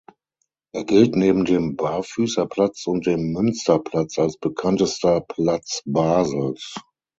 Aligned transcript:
Er 0.73 0.83
gilt 0.83 1.15
neben 1.15 1.45
dem 1.45 1.75
Barfüsserplatz 1.75 2.87
und 2.87 3.05
dem 3.05 3.33
Münsterplatz 3.33 4.17
als 4.17 4.35
bekanntester 4.37 5.21
Platz 5.21 5.83
Basels. 5.85 6.73